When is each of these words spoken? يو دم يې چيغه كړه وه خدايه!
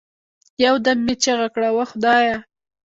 يو 0.63 0.75
دم 0.85 0.99
يې 1.09 1.15
چيغه 1.23 1.47
كړه 1.55 1.69
وه 1.75 1.85
خدايه! 1.91 2.37